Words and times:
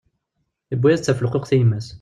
Yewwi-yas-d 0.71 1.05
tafelquqt 1.05 1.51
i 1.55 1.57
yemma-s. 1.57 1.87